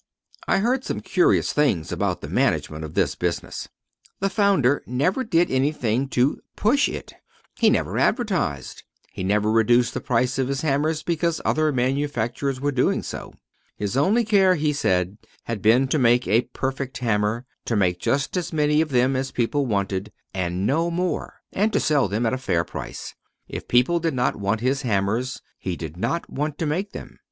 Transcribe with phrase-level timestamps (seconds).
[0.47, 3.69] I heard some curious things about the management of this business.
[4.19, 7.13] The founder never did anything to "push" it.
[7.59, 8.81] He never advertised.
[9.11, 13.35] He never reduced the price of his hammers because other manufacturers were doing so.
[13.77, 18.35] His only care, he said, had been to make a perfect hammer, to make just
[18.35, 22.33] as many of them as people wanted, and no more, and to sell them at
[22.33, 23.13] a fair price.
[23.47, 27.19] If people did not want his hammers, he did not want to make them.